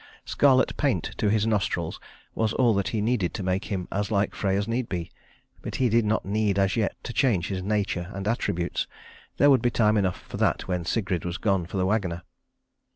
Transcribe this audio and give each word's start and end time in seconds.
Scarlet 0.25 0.75
paint 0.77 1.11
to 1.19 1.29
his 1.29 1.45
nostrils 1.45 1.99
was 2.33 2.53
all 2.53 2.73
that 2.73 2.87
he 2.87 3.01
needed 3.01 3.35
to 3.35 3.43
make 3.43 3.65
him 3.65 3.87
as 3.91 4.09
like 4.09 4.33
Frey 4.33 4.57
as 4.57 4.67
need 4.67 4.89
be; 4.89 5.11
but 5.61 5.75
he 5.75 5.89
did 5.89 6.05
not 6.05 6.25
need 6.25 6.57
as 6.57 6.75
yet 6.75 6.95
to 7.03 7.13
change 7.13 7.49
his 7.49 7.61
nature 7.61 8.09
and 8.11 8.27
attributes. 8.27 8.87
There 9.37 9.51
would 9.51 9.61
be 9.61 9.69
time 9.69 9.97
enough 9.97 10.19
for 10.19 10.37
that 10.37 10.67
when 10.67 10.85
Sigrid 10.85 11.23
was 11.23 11.37
gone 11.37 11.67
for 11.67 11.77
the 11.77 11.85
wagoner. 11.85 12.23